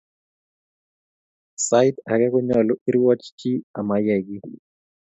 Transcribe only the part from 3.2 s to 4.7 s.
chi amaiyil kiy